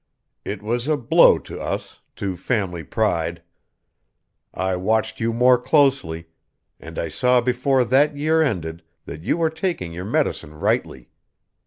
It 0.43 0.63
was 0.63 0.87
a 0.87 0.97
blow 0.97 1.37
to 1.37 1.59
us 1.61 1.99
to 2.15 2.35
family 2.35 2.83
pride. 2.83 3.43
I 4.51 4.75
watched 4.75 5.19
you 5.19 5.31
more 5.31 5.59
closely, 5.59 6.25
and 6.79 6.97
I 6.97 7.07
saw 7.07 7.39
before 7.39 7.85
that 7.85 8.17
year 8.17 8.41
ended 8.41 8.81
that 9.05 9.21
you 9.21 9.37
were 9.37 9.51
taking 9.51 9.93
your 9.93 10.05
medicine 10.05 10.55
rightly. 10.55 11.09